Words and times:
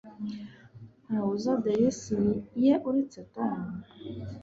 Ntawe 1.05 1.29
uzi 1.35 1.47
aderesi 1.55 2.17
ye 2.63 2.73
uretse 2.87 3.19
Tom 3.33 3.57